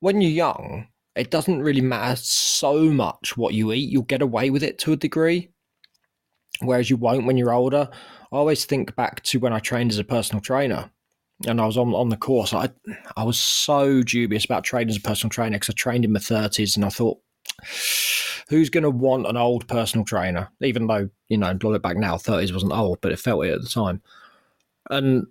when 0.00 0.20
you're 0.20 0.30
young, 0.30 0.88
it 1.14 1.30
doesn't 1.30 1.62
really 1.62 1.80
matter 1.80 2.16
so 2.16 2.84
much 2.84 3.36
what 3.36 3.54
you 3.54 3.72
eat. 3.72 3.90
You'll 3.90 4.02
get 4.02 4.22
away 4.22 4.50
with 4.50 4.62
it 4.62 4.78
to 4.80 4.92
a 4.92 4.96
degree, 4.96 5.50
whereas 6.60 6.90
you 6.90 6.96
won't 6.96 7.26
when 7.26 7.36
you're 7.36 7.52
older. 7.52 7.88
I 8.32 8.36
always 8.36 8.64
think 8.64 8.96
back 8.96 9.22
to 9.24 9.38
when 9.38 9.52
I 9.52 9.58
trained 9.58 9.90
as 9.90 9.98
a 9.98 10.04
personal 10.04 10.40
trainer 10.40 10.90
and 11.46 11.60
I 11.60 11.66
was 11.66 11.76
on, 11.76 11.94
on 11.94 12.08
the 12.08 12.16
course. 12.16 12.52
I 12.52 12.70
I 13.16 13.24
was 13.24 13.38
so 13.38 14.02
dubious 14.02 14.44
about 14.44 14.64
training 14.64 14.90
as 14.90 14.96
a 14.96 15.00
personal 15.00 15.30
trainer 15.30 15.56
because 15.56 15.70
I 15.70 15.74
trained 15.74 16.04
in 16.04 16.12
my 16.12 16.20
30s 16.20 16.76
and 16.76 16.84
I 16.84 16.88
thought, 16.88 17.18
who's 18.48 18.70
going 18.70 18.84
to 18.84 18.90
want 18.90 19.26
an 19.26 19.36
old 19.36 19.66
personal 19.68 20.04
trainer? 20.04 20.48
Even 20.60 20.86
though, 20.86 21.08
you 21.28 21.38
know, 21.38 21.54
blow 21.54 21.72
it 21.74 21.82
back 21.82 21.96
now, 21.96 22.16
30s 22.16 22.52
wasn't 22.52 22.72
old, 22.72 23.00
but 23.00 23.12
it 23.12 23.18
felt 23.18 23.44
it 23.44 23.54
at 23.54 23.62
the 23.62 23.68
time. 23.68 24.02
And 24.90 25.26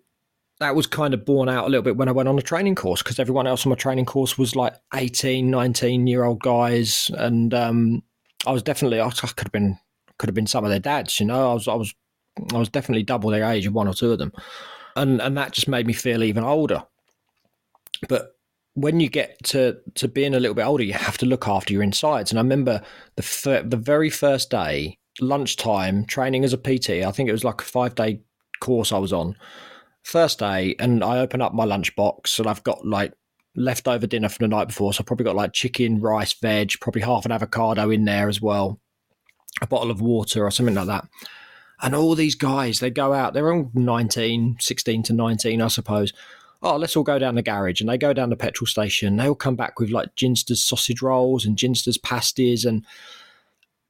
that 0.59 0.75
was 0.75 0.87
kind 0.87 1.13
of 1.13 1.25
borne 1.25 1.49
out 1.49 1.65
a 1.65 1.69
little 1.69 1.83
bit 1.83 1.97
when 1.97 2.07
I 2.07 2.13
went 2.13 2.29
on 2.29 2.37
a 2.37 2.43
training 2.43 2.75
course 2.75 3.01
because 3.01 3.19
everyone 3.19 3.47
else 3.47 3.65
on 3.65 3.71
my 3.71 3.75
training 3.75 4.05
course 4.05 4.37
was 4.37 4.55
like 4.55 4.75
18, 4.93 5.49
19 5.49 6.07
year 6.07 6.23
old 6.23 6.39
guys. 6.41 7.09
And 7.17 7.53
um, 7.53 8.03
I 8.45 8.51
was 8.51 8.63
definitely, 8.63 9.01
I 9.01 9.09
could 9.09 9.47
have 9.47 9.51
been, 9.51 9.77
could 10.17 10.29
have 10.29 10.35
been 10.35 10.47
some 10.47 10.63
of 10.63 10.69
their 10.69 10.79
dads, 10.79 11.19
you 11.19 11.25
know, 11.25 11.51
I 11.51 11.53
was, 11.53 11.67
I 11.67 11.73
was 11.73 11.93
I 12.53 12.57
was 12.57 12.69
definitely 12.69 13.03
double 13.03 13.29
their 13.29 13.43
age 13.43 13.65
of 13.65 13.73
one 13.73 13.87
or 13.87 13.93
two 13.93 14.11
of 14.11 14.17
them, 14.17 14.31
and 14.95 15.21
and 15.21 15.37
that 15.37 15.51
just 15.53 15.67
made 15.67 15.87
me 15.87 15.93
feel 15.93 16.23
even 16.23 16.43
older. 16.43 16.83
But 18.07 18.35
when 18.73 18.99
you 18.99 19.09
get 19.09 19.37
to 19.45 19.77
to 19.95 20.07
being 20.07 20.33
a 20.33 20.39
little 20.39 20.55
bit 20.55 20.65
older, 20.65 20.83
you 20.83 20.93
have 20.93 21.17
to 21.19 21.25
look 21.25 21.47
after 21.47 21.73
your 21.73 21.83
insides. 21.83 22.31
And 22.31 22.39
I 22.39 22.41
remember 22.41 22.81
the 23.15 23.23
fir- 23.23 23.63
the 23.63 23.77
very 23.77 24.09
first 24.09 24.49
day, 24.49 24.97
lunchtime, 25.19 26.05
training 26.05 26.43
as 26.43 26.53
a 26.53 26.57
PT. 26.57 26.89
I 27.05 27.11
think 27.11 27.29
it 27.29 27.33
was 27.33 27.43
like 27.43 27.61
a 27.61 27.65
five 27.65 27.95
day 27.95 28.21
course 28.59 28.91
I 28.91 28.97
was 28.97 29.13
on. 29.13 29.35
First 30.03 30.39
day, 30.39 30.75
and 30.79 31.03
I 31.03 31.19
open 31.19 31.41
up 31.41 31.53
my 31.53 31.65
lunchbox, 31.65 32.39
and 32.39 32.47
I've 32.47 32.63
got 32.63 32.85
like 32.85 33.13
leftover 33.55 34.07
dinner 34.07 34.29
from 34.29 34.45
the 34.45 34.55
night 34.55 34.69
before. 34.69 34.93
So 34.93 35.01
I 35.01 35.05
probably 35.05 35.25
got 35.25 35.35
like 35.35 35.53
chicken, 35.53 35.99
rice, 35.99 36.33
veg, 36.33 36.71
probably 36.79 37.01
half 37.01 37.25
an 37.25 37.31
avocado 37.31 37.89
in 37.89 38.05
there 38.05 38.29
as 38.29 38.41
well, 38.41 38.79
a 39.61 39.67
bottle 39.67 39.91
of 39.91 40.01
water 40.01 40.45
or 40.45 40.51
something 40.51 40.75
like 40.75 40.87
that. 40.87 41.07
And 41.81 41.95
all 41.95 42.15
these 42.15 42.35
guys, 42.35 42.79
they 42.79 42.91
go 42.91 43.13
out, 43.13 43.33
they're 43.33 43.51
all 43.51 43.71
19, 43.73 44.57
16 44.59 45.03
to 45.03 45.13
19, 45.13 45.61
I 45.61 45.67
suppose. 45.67 46.13
Oh, 46.61 46.77
let's 46.77 46.95
all 46.95 47.03
go 47.03 47.17
down 47.17 47.35
the 47.35 47.41
garage. 47.41 47.81
And 47.81 47.89
they 47.89 47.97
go 47.97 48.13
down 48.13 48.29
the 48.29 48.35
petrol 48.35 48.67
station. 48.67 49.17
They 49.17 49.27
all 49.27 49.35
come 49.35 49.55
back 49.55 49.79
with 49.79 49.89
like 49.89 50.15
Ginster's 50.15 50.63
sausage 50.63 51.01
rolls 51.01 51.45
and 51.45 51.57
Ginster's 51.57 51.97
pasties. 51.97 52.65
And 52.65 52.85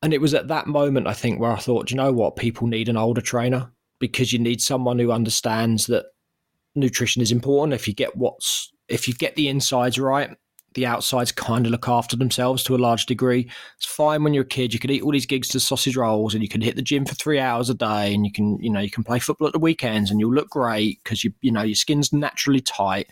and 0.01 0.13
it 0.13 0.21
was 0.21 0.33
at 0.33 0.47
that 0.47 0.67
moment, 0.67 1.05
I 1.07 1.13
think, 1.13 1.39
where 1.39 1.51
I 1.51 1.57
thought, 1.57 1.91
you 1.91 1.97
know 1.97 2.11
what? 2.11 2.35
People 2.35 2.67
need 2.67 2.89
an 2.89 2.97
older 2.97 3.21
trainer 3.21 3.71
because 3.99 4.33
you 4.33 4.39
need 4.39 4.61
someone 4.61 4.97
who 4.97 5.11
understands 5.11 5.85
that 5.87 6.05
nutrition 6.73 7.21
is 7.21 7.31
important. 7.31 7.73
If 7.73 7.87
you 7.87 7.93
get 7.93 8.15
what's 8.15 8.71
if 8.87 9.07
you 9.07 9.13
get 9.13 9.35
the 9.35 9.47
insides 9.47 9.99
right, 9.99 10.35
the 10.73 10.85
outsides 10.85 11.31
kind 11.31 11.65
of 11.65 11.71
look 11.71 11.89
after 11.89 12.15
themselves 12.15 12.63
to 12.63 12.75
a 12.75 12.77
large 12.77 13.05
degree. 13.05 13.49
It's 13.77 13.85
fine 13.85 14.23
when 14.23 14.33
you're 14.33 14.43
a 14.43 14.47
kid. 14.47 14.73
You 14.73 14.79
can 14.79 14.89
eat 14.89 15.01
all 15.01 15.11
these 15.11 15.25
Ginster's 15.25 15.65
sausage 15.65 15.97
rolls, 15.97 16.33
and 16.33 16.41
you 16.41 16.49
can 16.49 16.61
hit 16.61 16.75
the 16.75 16.81
gym 16.81 17.05
for 17.05 17.15
three 17.15 17.39
hours 17.39 17.69
a 17.69 17.73
day, 17.73 18.13
and 18.13 18.25
you 18.25 18.31
can, 18.31 18.57
you 18.61 18.69
know, 18.69 18.79
you 18.79 18.89
can 18.89 19.03
play 19.03 19.19
football 19.19 19.47
at 19.47 19.53
the 19.53 19.59
weekends, 19.59 20.09
and 20.09 20.19
you'll 20.19 20.33
look 20.33 20.49
great 20.49 21.03
because 21.03 21.23
you, 21.23 21.33
you 21.41 21.51
know, 21.51 21.61
your 21.61 21.75
skin's 21.75 22.13
naturally 22.13 22.61
tight. 22.61 23.07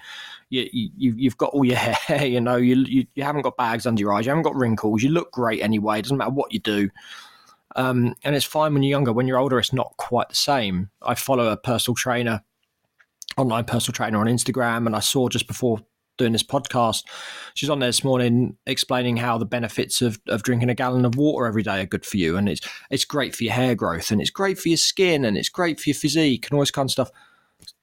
You, 0.49 0.67
you, 0.71 1.13
you've 1.15 1.37
got 1.37 1.51
all 1.51 1.65
your 1.65 1.75
hair, 1.77 2.25
you 2.25 2.41
know, 2.41 2.55
you, 2.55 2.75
you, 2.75 3.05
you 3.13 3.23
haven't 3.23 3.41
got 3.41 3.57
bags 3.57 3.85
under 3.85 3.99
your 3.99 4.13
eyes, 4.13 4.25
you 4.25 4.29
haven't 4.29 4.43
got 4.43 4.55
wrinkles, 4.55 5.03
you 5.03 5.09
look 5.09 5.31
great 5.31 5.61
anyway. 5.61 5.99
It 5.99 6.03
doesn't 6.03 6.17
matter 6.17 6.31
what 6.31 6.53
you 6.53 6.59
do. 6.59 6.89
Um, 7.75 8.15
and 8.23 8.35
it's 8.35 8.45
fine 8.45 8.73
when 8.73 8.83
you're 8.83 8.89
younger. 8.89 9.13
When 9.13 9.27
you're 9.27 9.37
older, 9.37 9.59
it's 9.59 9.73
not 9.73 9.93
quite 9.97 10.29
the 10.29 10.35
same. 10.35 10.89
I 11.01 11.15
follow 11.15 11.51
a 11.51 11.57
personal 11.57 11.95
trainer, 11.95 12.41
online 13.37 13.65
personal 13.65 13.93
trainer 13.93 14.17
on 14.17 14.27
Instagram, 14.27 14.87
and 14.87 14.95
I 14.95 14.99
saw 15.01 15.29
just 15.29 15.47
before 15.47 15.79
doing 16.19 16.33
this 16.33 16.43
podcast. 16.43 17.03
She's 17.55 17.69
on 17.69 17.79
there 17.79 17.89
this 17.89 18.03
morning 18.03 18.55
explaining 18.67 19.17
how 19.17 19.39
the 19.39 19.45
benefits 19.45 20.03
of, 20.03 20.19
of 20.27 20.43
drinking 20.43 20.69
a 20.69 20.75
gallon 20.75 21.05
of 21.05 21.15
water 21.15 21.47
every 21.47 21.63
day 21.63 21.81
are 21.81 21.87
good 21.87 22.05
for 22.05 22.17
you. 22.17 22.37
And 22.37 22.47
it's 22.47 22.61
it's 22.91 23.05
great 23.05 23.35
for 23.35 23.43
your 23.43 23.53
hair 23.53 23.73
growth 23.73 24.11
and 24.11 24.21
it's 24.21 24.29
great 24.29 24.59
for 24.59 24.69
your 24.69 24.77
skin 24.77 25.25
and 25.25 25.35
it's 25.37 25.49
great 25.49 25.79
for 25.79 25.89
your 25.89 25.95
physique 25.95 26.45
and 26.45 26.53
all 26.53 26.59
this 26.59 26.69
kind 26.69 26.85
of 26.85 26.91
stuff. 26.91 27.09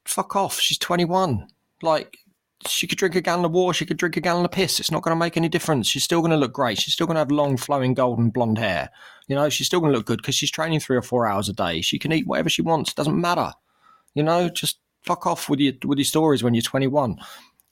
Fuck 0.05 0.37
off. 0.37 0.61
She's 0.61 0.79
21. 0.79 1.49
Like, 1.83 2.19
she 2.67 2.87
could 2.87 2.99
drink 2.99 3.15
a 3.15 3.21
gallon 3.21 3.45
of 3.45 3.53
water, 3.53 3.75
she 3.75 3.87
could 3.87 3.99
drink 3.99 4.17
a 4.17 4.21
gallon 4.21 4.45
of 4.45 4.51
piss. 4.51 4.81
It's 4.81 4.91
not 4.91 5.03
going 5.03 5.15
to 5.15 5.19
make 5.19 5.37
any 5.37 5.49
difference. 5.49 5.89
She's 5.89 6.05
still 6.05 6.21
going 6.21 6.31
to 6.31 6.37
look 6.37 6.53
great. 6.53 6.79
She's 6.79 6.95
still 6.95 7.07
going 7.07 7.17
to 7.17 7.21
have 7.21 7.31
long, 7.31 7.57
flowing, 7.57 7.93
golden 7.93 8.31
blonde 8.31 8.59
hair. 8.59 8.91
You 9.29 9.37
know, 9.37 9.49
she's 9.49 9.67
still 9.67 9.81
going 9.81 9.93
to 9.93 9.99
look 9.99 10.07
good 10.07 10.19
because 10.19 10.35
she's 10.35 10.51
training 10.51 10.81
three 10.81 10.97
or 10.97 11.03
four 11.03 11.27
hours 11.27 11.49
a 11.49 11.53
day. 11.53 11.81
She 11.81 11.99
can 11.99 12.13
eat 12.13 12.27
whatever 12.27 12.49
she 12.49 12.63
wants. 12.63 12.91
It 12.91 12.97
Doesn't 12.97 13.21
matter. 13.21 13.53
You 14.15 14.23
know, 14.23 14.49
just 14.49 14.79
fuck 15.03 15.27
off 15.27 15.49
with 15.49 15.61
your 15.61 15.75
with 15.85 15.99
your 15.99 16.05
stories 16.05 16.43
when 16.43 16.55
you're 16.55 16.63
21. 16.63 17.19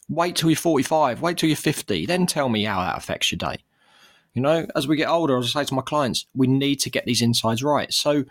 Wait 0.08 0.36
till 0.36 0.50
you're 0.50 0.56
45, 0.56 1.22
wait 1.22 1.38
till 1.38 1.48
you're 1.48 1.56
50, 1.56 2.06
then 2.06 2.26
tell 2.26 2.48
me 2.48 2.64
how 2.64 2.80
that 2.80 2.98
affects 2.98 3.32
your 3.32 3.38
day. 3.38 3.56
You 4.34 4.42
know, 4.42 4.66
as 4.74 4.86
we 4.86 4.96
get 4.96 5.08
older, 5.08 5.38
as 5.38 5.54
I 5.56 5.62
say 5.62 5.66
to 5.66 5.74
my 5.74 5.82
clients, 5.82 6.26
we 6.34 6.46
need 6.46 6.76
to 6.80 6.90
get 6.90 7.06
these 7.06 7.22
insides 7.22 7.62
right. 7.62 7.92
So, 7.92 8.24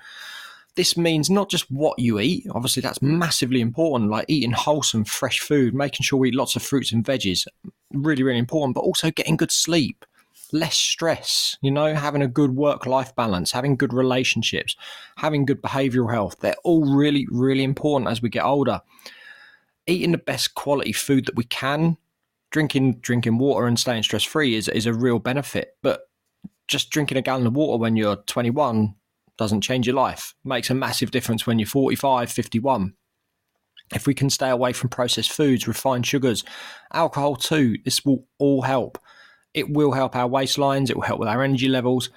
this 0.76 0.98
means 0.98 1.30
not 1.30 1.50
just 1.50 1.70
what 1.70 2.00
you 2.00 2.20
eat, 2.20 2.48
obviously, 2.52 2.82
that's 2.82 3.02
massively 3.02 3.62
important, 3.62 4.10
like 4.10 4.26
eating 4.28 4.52
wholesome, 4.52 5.06
fresh 5.06 5.40
food, 5.40 5.74
making 5.74 6.04
sure 6.04 6.18
we 6.18 6.30
eat 6.30 6.36
lots 6.36 6.56
of 6.56 6.64
fruits 6.64 6.92
and 6.92 7.06
veggies, 7.06 7.46
really, 7.92 8.24
really 8.24 8.40
important, 8.40 8.74
but 8.74 8.82
also 8.82 9.12
getting 9.12 9.38
good 9.38 9.52
sleep, 9.52 10.04
less 10.52 10.76
stress, 10.76 11.58
you 11.62 11.70
know, 11.70 11.94
having 11.94 12.24
a 12.24 12.28
good 12.28 12.56
work 12.56 12.88
life 12.88 13.16
balance, 13.16 13.52
having 13.52 13.76
good 13.76 13.94
relationships, 13.94 14.76
having 15.18 15.46
good 15.46 15.62
behavioral 15.62 16.12
health. 16.12 16.38
They're 16.40 16.56
all 16.64 16.96
really, 16.96 17.28
really 17.30 17.64
important 17.64 18.10
as 18.10 18.22
we 18.22 18.30
get 18.30 18.44
older 18.44 18.82
eating 19.88 20.12
the 20.12 20.18
best 20.18 20.56
quality 20.56 20.92
food 20.92 21.26
that 21.26 21.36
we 21.36 21.44
can, 21.46 21.98
drinking 22.52 23.00
drinking 23.00 23.38
water 23.38 23.68
and 23.68 23.80
staying 23.80 24.04
stress 24.04 24.24
free 24.24 24.56
is 24.56 24.68
is 24.70 24.86
a 24.86 24.94
real 24.94 25.20
benefit. 25.20 25.76
But 25.82 26.10
just 26.68 26.90
drinking 26.90 27.18
a 27.18 27.22
gallon 27.22 27.48
of 27.48 27.56
water 27.56 27.80
when 27.80 27.96
you're 27.96 28.16
21 28.16 28.96
doesn't 29.38 29.62
change 29.62 29.88
your 29.88 29.96
life. 29.96 30.34
Makes 30.44 30.70
a 30.70 30.76
massive 30.76 31.12
difference 31.12 31.46
when 31.46 31.60
you're 31.60 31.68
45, 31.68 32.32
51. 32.32 32.94
If 33.94 34.08
we 34.08 34.14
can 34.14 34.30
stay 34.30 34.50
away 34.50 34.74
from 34.74 34.90
processed 34.90 35.32
foods, 35.32 35.68
refined 35.68 36.06
sugars, 36.08 36.44
alcohol 36.94 37.36
too, 37.36 37.78
this 37.84 38.06
will 38.06 38.26
all 38.38 38.62
help. 38.62 38.98
It 39.54 39.70
will 39.70 39.92
help 39.92 40.16
our 40.16 40.30
waistlines, 40.30 40.90
it 40.90 40.96
will 40.96 41.04
help 41.04 41.20
with 41.20 41.30
our 41.30 41.44
energy 41.44 41.68
levels, 41.68 42.10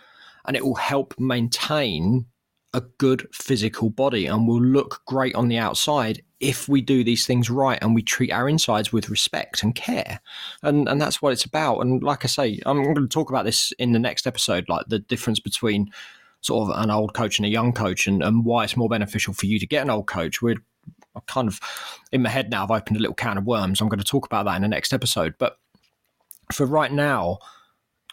and 0.47 0.57
it 0.57 0.65
will 0.65 0.77
help 0.77 1.19
maintain 1.19 2.27
a 2.73 2.81
good 2.99 3.27
physical 3.33 3.91
body 3.91 4.27
and 4.27 4.47
will 4.47 4.63
look 4.63 5.03
great 5.07 5.35
on 5.35 5.49
the 5.49 5.59
outside 5.59 6.23
if 6.41 6.69
we 6.69 6.81
do 6.81 7.03
these 7.03 7.27
things 7.27 7.49
right 7.49 7.79
and 7.81 7.95
we 7.95 8.03
treat 8.03 8.31
our 8.31 8.49
insides 8.49 8.93
with 8.93 9.09
respect 9.09 9.63
and 9.63 9.75
care. 9.75 10.21
And 10.63 10.89
and 10.89 11.01
that's 11.01 11.23
what 11.23 11.33
it's 11.33 11.45
about. 11.45 11.81
And 11.81 12.03
like 12.03 12.25
I 12.25 12.29
say, 12.29 12.61
I'm 12.67 12.83
going 12.83 12.95
to 12.95 13.09
talk 13.09 13.31
about 13.31 13.45
this 13.45 13.73
in 13.79 13.93
the 13.93 13.99
next 13.99 14.27
episode, 14.27 14.69
like 14.69 14.87
the 14.89 14.99
difference 14.99 15.41
between 15.41 15.91
sort 16.43 16.69
of 16.69 16.79
an 16.83 16.91
old 16.91 17.15
coach 17.15 17.39
and 17.39 17.47
a 17.47 17.51
young 17.51 17.73
coach 17.73 18.07
and, 18.07 18.23
and 18.23 18.45
why 18.45 18.65
it's 18.65 18.77
more 18.77 18.89
beneficial 18.89 19.35
for 19.35 19.47
you 19.47 19.59
to 19.59 19.67
get 19.67 19.83
an 19.83 19.91
old 19.91 20.07
coach. 20.07 20.43
We're 20.43 20.63
kind 21.27 21.49
of 21.49 21.61
in 22.13 22.23
my 22.23 22.29
head 22.29 22.51
now, 22.51 22.65
I've 22.65 22.71
opened 22.71 22.97
a 22.97 23.01
little 23.01 23.15
can 23.15 23.39
of 23.39 23.47
worms. 23.47 23.81
I'm 23.81 23.89
going 23.89 23.99
to 23.99 24.05
talk 24.05 24.27
about 24.27 24.45
that 24.45 24.57
in 24.57 24.63
the 24.63 24.69
next 24.69 24.93
episode. 24.93 25.35
But 25.39 25.59
for 26.53 26.67
right 26.67 26.93
now, 26.93 27.39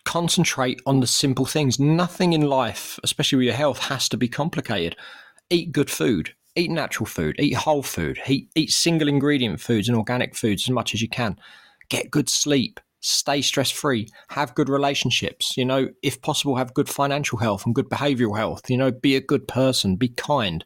concentrate 0.06 0.82
on 0.86 1.00
the 1.00 1.08
simple 1.08 1.46
things. 1.46 1.80
Nothing 1.80 2.34
in 2.34 2.42
life, 2.42 3.00
especially 3.04 3.38
with 3.38 3.46
your 3.48 3.56
health, 3.56 3.80
has 3.80 4.10
to 4.10 4.18
be 4.18 4.28
complicated. 4.28 4.96
Eat 5.50 5.72
good 5.72 5.90
food, 5.90 6.34
eat 6.56 6.70
natural 6.70 7.06
food, 7.06 7.36
eat 7.40 7.56
whole 7.56 7.84
food, 7.84 8.20
eat, 8.28 8.50
eat 8.56 8.72
single 8.72 9.08
ingredient 9.08 9.60
foods 9.60 9.88
and 9.88 9.98
organic 9.98 10.36
foods 10.36 10.66
as 10.66 10.70
much 10.70 10.94
as 10.94 11.02
you 11.02 11.10
can. 11.10 11.38
Get 11.90 12.12
good 12.12 12.30
sleep, 12.30 12.80
stay 13.00 13.42
stress 13.42 13.72
free, 13.72 14.08
have 14.30 14.56
good 14.56 14.70
relationships, 14.70 15.58
you 15.58 15.66
know, 15.66 15.90
if 16.02 16.22
possible, 16.22 16.56
have 16.56 16.74
good 16.74 16.90
financial 16.90 17.38
health 17.38 17.66
and 17.66 17.76
good 17.76 17.90
behavioral 17.90 18.38
health, 18.38 18.70
you 18.70 18.78
know, 18.78 18.92
be 18.92 19.16
a 19.16 19.22
good 19.22 19.48
person, 19.48 19.96
be 19.96 20.10
kind, 20.10 20.64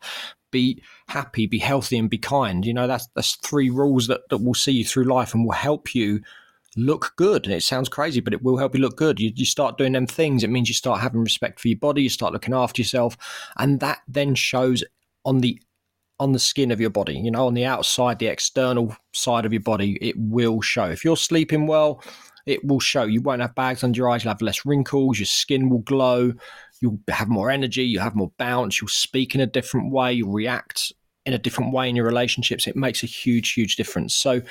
be 0.52 0.82
happy, 1.08 1.48
be 1.48 1.60
healthy, 1.60 1.98
and 1.98 2.10
be 2.10 2.18
kind. 2.18 2.66
You 2.66 2.74
know, 2.74 2.88
that's 2.88 3.08
that's 3.16 3.36
three 3.36 3.70
rules 3.70 4.08
that, 4.08 4.22
that 4.30 4.38
will 4.38 4.54
see 4.54 4.72
you 4.74 4.86
through 4.86 5.06
life 5.06 5.34
and 5.34 5.46
will 5.46 5.54
help 5.54 5.96
you 5.96 6.22
look 6.76 7.14
good. 7.16 7.46
And 7.46 7.54
it 7.54 7.64
sounds 7.64 7.90
crazy, 7.90 8.20
but 8.20 8.34
it 8.34 8.44
will 8.44 8.58
help 8.58 8.76
you 8.76 8.82
look 8.82 8.98
good. 8.98 9.20
You, 9.20 9.32
you 9.36 9.46
start 9.46 9.78
doing 9.78 9.94
them 9.94 10.08
things. 10.08 10.44
It 10.44 10.50
means 10.50 10.70
you 10.70 10.76
start 10.76 11.02
having 11.02 11.22
respect 11.22 11.60
for 11.60 11.68
your 11.68 11.80
body. 11.80 12.04
You 12.04 12.10
start 12.10 12.34
looking 12.34 12.54
after 12.54 12.82
yourself, 12.82 13.18
and 13.58 13.80
that 13.80 14.00
then 14.08 14.36
shows 14.36 14.84
on 15.26 15.40
the 15.40 15.60
on 16.20 16.32
the 16.32 16.40
skin 16.40 16.72
of 16.72 16.80
your 16.80 16.90
body. 16.90 17.16
You 17.16 17.32
know, 17.32 17.48
on 17.48 17.54
the 17.54 17.66
outside, 17.66 18.20
the 18.20 18.28
external 18.28 18.96
side 19.14 19.46
of 19.46 19.54
your 19.54 19.62
body, 19.62 19.98
it 20.02 20.16
will 20.18 20.62
show. 20.62 20.86
If 20.86 21.06
you're 21.06 21.18
sleeping 21.18 21.68
well, 21.68 22.04
it 22.46 22.64
will 22.66 22.80
show. 22.80 23.04
You 23.04 23.22
won't 23.22 23.42
have 23.42 23.56
bags 23.56 23.84
under 23.84 23.98
your 23.98 24.10
eyes. 24.10 24.24
You'll 24.24 24.34
have 24.34 24.42
less 24.42 24.66
wrinkles. 24.66 25.20
Your 25.20 25.26
skin 25.26 25.70
will 25.70 25.80
glow. 25.80 26.34
You'll 26.82 27.00
have 27.10 27.28
more 27.28 27.52
energy. 27.52 27.84
you'll 27.84 28.04
have 28.04 28.16
more 28.16 28.32
bounce. 28.38 28.82
You'll 28.82 28.88
speak 28.88 29.36
in 29.36 29.42
a 29.42 29.48
different 29.48 29.92
way. 29.92 30.14
You'll 30.14 30.32
react 30.32 30.94
in 31.26 31.34
a 31.34 31.38
different 31.38 31.74
way 31.74 31.90
in 31.90 31.96
your 31.96 32.06
relationships. 32.06 32.68
It 32.68 32.76
makes 32.76 33.04
a 33.04 33.08
huge, 33.08 33.52
huge 33.52 33.76
difference. 33.76 34.16
So 34.16 34.42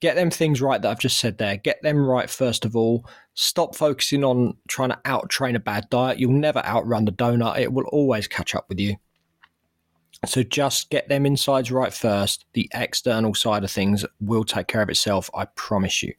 get 0.00 0.16
them 0.16 0.30
things 0.30 0.62
right 0.62 0.80
that 0.80 0.90
I've 0.90 0.98
just 0.98 1.18
said 1.18 1.36
there. 1.36 1.58
Get 1.58 1.82
them 1.82 1.98
right 1.98 2.30
first 2.30 2.64
of 2.64 2.74
all. 2.74 3.06
Stop 3.34 3.76
focusing 3.76 4.24
on 4.24 4.56
trying 4.68 4.88
to 4.88 4.98
out 5.04 5.28
train 5.28 5.56
a 5.56 5.60
bad 5.60 5.90
diet. 5.90 6.18
You'll 6.18 6.32
never 6.32 6.64
outrun 6.64 7.04
the 7.04 7.12
donut. 7.12 7.58
It 7.58 7.72
will 7.72 7.86
always 7.92 8.26
catch 8.26 8.54
up 8.54 8.66
with 8.68 8.80
you. 8.80 8.96
So 10.26 10.42
just 10.42 10.90
get 10.90 11.08
them 11.08 11.24
insides 11.24 11.72
right 11.72 11.92
first. 11.92 12.44
The 12.52 12.68
external 12.74 13.34
side 13.34 13.64
of 13.64 13.70
things 13.70 14.04
will 14.20 14.44
take 14.44 14.66
care 14.66 14.82
of 14.82 14.90
itself. 14.90 15.30
I 15.34 15.46
promise 15.46 16.02
you. 16.02 16.14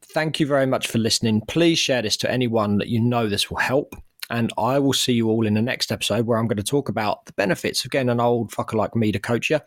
Thank 0.00 0.40
you 0.40 0.46
very 0.46 0.66
much 0.66 0.88
for 0.88 0.98
listening. 0.98 1.42
Please 1.42 1.78
share 1.78 2.02
this 2.02 2.16
to 2.18 2.30
anyone 2.30 2.78
that 2.78 2.88
you 2.88 3.00
know 3.00 3.28
this 3.28 3.50
will 3.50 3.58
help. 3.58 3.94
And 4.30 4.50
I 4.56 4.78
will 4.78 4.94
see 4.94 5.12
you 5.12 5.28
all 5.28 5.46
in 5.46 5.54
the 5.54 5.62
next 5.62 5.92
episode 5.92 6.26
where 6.26 6.38
I'm 6.38 6.46
going 6.46 6.56
to 6.56 6.62
talk 6.62 6.88
about 6.88 7.26
the 7.26 7.34
benefits 7.34 7.84
of 7.84 7.90
getting 7.90 8.08
an 8.08 8.20
old 8.20 8.50
fucker 8.50 8.74
like 8.74 8.96
me 8.96 9.12
to 9.12 9.18
coach 9.18 9.50
you. 9.50 9.60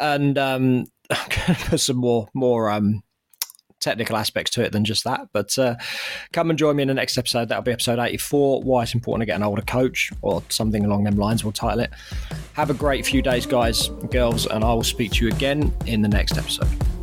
And 0.00 0.36
um, 0.36 0.86
I'm 1.10 1.28
going 1.28 1.58
to 1.58 1.64
put 1.66 1.80
some 1.80 1.98
more, 1.98 2.28
more 2.34 2.70
um, 2.70 3.02
technical 3.84 4.16
aspects 4.16 4.50
to 4.52 4.62
it 4.62 4.72
than 4.72 4.84
just 4.84 5.04
that. 5.04 5.28
But 5.32 5.56
uh, 5.58 5.76
come 6.32 6.50
and 6.50 6.58
join 6.58 6.76
me 6.76 6.82
in 6.82 6.88
the 6.88 6.94
next 6.94 7.16
episode. 7.16 7.48
That'll 7.48 7.62
be 7.62 7.72
episode 7.72 7.98
84 7.98 8.62
Why 8.62 8.82
it's 8.82 8.94
important 8.94 9.22
to 9.22 9.26
get 9.26 9.36
an 9.36 9.42
older 9.42 9.62
coach, 9.62 10.10
or 10.22 10.42
something 10.48 10.84
along 10.84 11.04
them 11.04 11.16
lines. 11.16 11.44
We'll 11.44 11.52
title 11.52 11.80
it. 11.80 11.90
Have 12.54 12.70
a 12.70 12.74
great 12.74 13.06
few 13.06 13.22
days, 13.22 13.46
guys 13.46 13.88
and 13.88 14.10
girls, 14.10 14.46
and 14.46 14.64
I 14.64 14.72
will 14.74 14.82
speak 14.82 15.12
to 15.12 15.26
you 15.26 15.32
again 15.32 15.72
in 15.86 16.02
the 16.02 16.08
next 16.08 16.36
episode. 16.36 16.93